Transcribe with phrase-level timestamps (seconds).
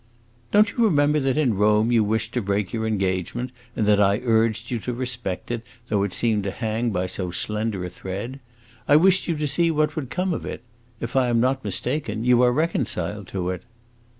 [0.51, 4.19] "Don't you remember that, in Rome, you wished to break your engagement, and that I
[4.23, 8.39] urged you to respect it, though it seemed to hang by so slender a thread?
[8.87, 10.63] I wished you to see what would come of it?
[10.99, 13.61] If I am not mistaken, you are reconciled to it."